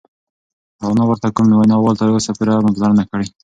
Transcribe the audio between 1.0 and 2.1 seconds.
ورته کوم وینا وال تر